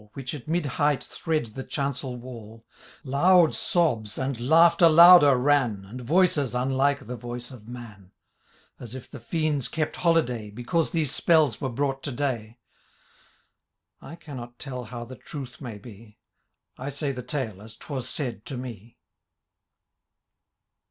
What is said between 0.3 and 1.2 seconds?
at mid height